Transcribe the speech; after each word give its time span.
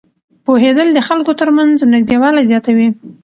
پوهېدل 0.45 0.87
د 0.93 0.99
خلکو 1.07 1.31
ترمنځ 1.41 1.75
نږدېوالی 1.93 2.43
زیاتوي. 2.51 2.87